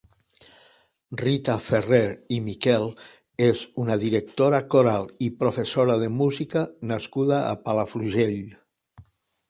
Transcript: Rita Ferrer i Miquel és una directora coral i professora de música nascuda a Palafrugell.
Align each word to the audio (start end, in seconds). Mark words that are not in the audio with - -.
Rita 1.21 1.57
Ferrer 1.65 1.99
i 2.37 2.39
Miquel 2.47 2.87
és 3.49 3.63
una 3.85 3.99
directora 4.07 4.63
coral 4.77 5.09
i 5.29 5.31
professora 5.45 6.01
de 6.05 6.11
música 6.19 6.67
nascuda 6.95 7.43
a 7.53 7.57
Palafrugell. 7.69 8.45